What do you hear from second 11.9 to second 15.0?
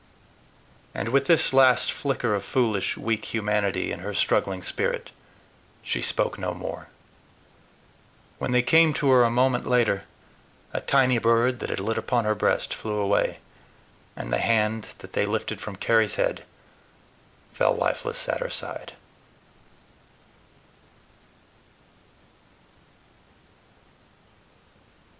upon her breast flew away; and the hand